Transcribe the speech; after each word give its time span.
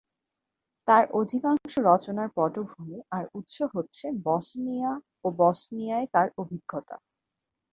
তার 0.87 1.03
অধিকাংশ 1.13 1.73
রচনার 1.89 2.29
পটভূমি 2.37 2.97
আর 3.11 3.23
উৎস 3.33 3.57
হচ্ছে 3.73 4.05
বসনিয়া 4.25 4.91
ও 5.23 5.37
বসনিয়ায় 5.39 6.07
তার 6.13 6.27
অভিজ্ঞতা। 6.37 6.95